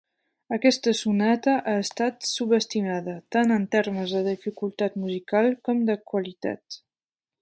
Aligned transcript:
Aquesta 0.55 0.93
sonata 0.99 1.51
ha 1.71 1.75
estat 1.81 2.25
subestimada, 2.29 3.15
tant 3.37 3.53
en 3.57 3.69
termes 3.77 4.15
de 4.17 4.23
dificultat 4.31 4.97
musical 5.05 5.55
com 5.69 5.85
de 5.91 5.99
qualitat. 6.13 6.81